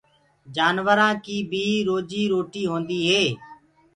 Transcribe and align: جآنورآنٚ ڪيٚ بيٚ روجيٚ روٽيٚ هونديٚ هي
جآنورآنٚ 0.55 1.21
ڪيٚ 1.25 1.47
بيٚ 1.51 1.85
روجيٚ 1.87 2.29
روٽيٚ 2.33 2.69
هونديٚ 2.71 3.03
هي 3.09 3.23